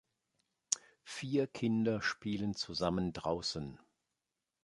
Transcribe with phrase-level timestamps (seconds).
[1.03, 3.77] Vier Kinder spielen zusammen draußen.